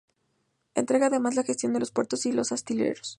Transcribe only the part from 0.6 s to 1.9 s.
Entregaba además la gestión de